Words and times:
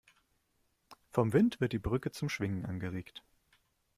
Vom 1.11 1.31
Wind 1.31 1.61
wird 1.61 1.73
die 1.73 1.77
Brücke 1.77 2.09
zum 2.09 2.27
Schwingen 2.27 2.65
angeregt. 2.65 3.21